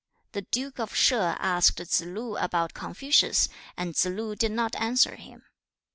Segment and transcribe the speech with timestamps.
[0.31, 5.13] The Duke of Sheh asked Tsze lu about Confucius, and Tsze lu did not answer
[5.15, 5.41] him.
[5.41, 5.45] 2.